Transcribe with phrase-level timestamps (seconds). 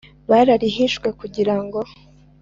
[0.29, 1.79] bararihishwe kugira ngo